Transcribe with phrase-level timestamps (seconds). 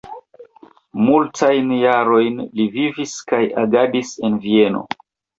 [1.09, 4.83] Multajn jarojn li vivis kaj agadis en Vieno.